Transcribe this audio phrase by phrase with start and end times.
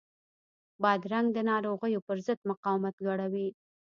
[0.81, 3.47] بادرنګ د ناروغیو پر ضد مقاومت لوړوي.